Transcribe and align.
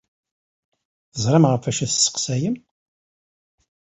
Teẓram 1.13 1.45
ɣef 1.51 1.63
wacu 1.65 1.79
ay 1.81 1.85
la 1.85 1.89
tesseqsayem? 1.91 2.55